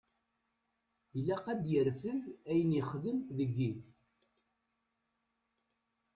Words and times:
Ilaq 1.17 1.45
ad 1.53 1.61
yerfed 1.71 2.21
ayen 2.49 2.75
yexdem 2.77 3.17
deg-i. 3.37 3.71